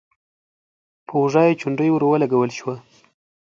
[1.07, 2.75] په اوږه يې چونډۍ ور ولګول شوه: